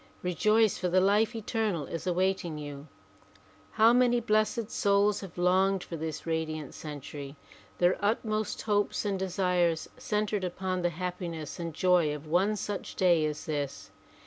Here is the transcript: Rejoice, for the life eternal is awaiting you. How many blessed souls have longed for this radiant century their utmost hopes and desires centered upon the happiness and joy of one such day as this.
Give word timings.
Rejoice, 0.23 0.79
for 0.79 0.87
the 0.89 0.99
life 0.99 1.35
eternal 1.35 1.85
is 1.85 2.07
awaiting 2.07 2.57
you. 2.57 2.87
How 3.73 3.93
many 3.93 4.19
blessed 4.19 4.71
souls 4.71 5.19
have 5.19 5.37
longed 5.37 5.83
for 5.83 5.95
this 5.95 6.25
radiant 6.25 6.73
century 6.73 7.35
their 7.77 7.95
utmost 8.03 8.63
hopes 8.63 9.05
and 9.05 9.19
desires 9.19 9.87
centered 9.99 10.43
upon 10.43 10.81
the 10.81 10.89
happiness 10.89 11.59
and 11.59 11.71
joy 11.71 12.15
of 12.15 12.25
one 12.25 12.55
such 12.55 12.95
day 12.95 13.23
as 13.27 13.45
this. 13.45 13.91